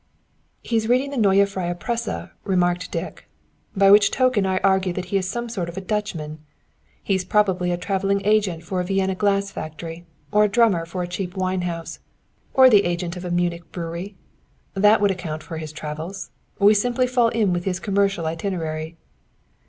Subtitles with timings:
[0.63, 3.29] "He's reading the Neue Freie Presse," remarked Dick,
[3.75, 6.39] "by which token I argue that he's some sort of a Dutchman.
[7.03, 11.07] He's probably a traveling agent for a Vienna glass factory, or a drummer for a
[11.07, 11.99] cheap wine house,
[12.55, 14.15] or the agent for a Munich brewery.
[14.73, 16.31] That would account for his travels.
[16.57, 18.97] We simply fall in with his commercial itinerary."